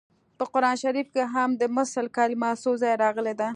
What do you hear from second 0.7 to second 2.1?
شریف کې هم د مثل